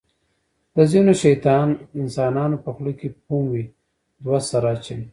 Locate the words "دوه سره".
4.23-4.67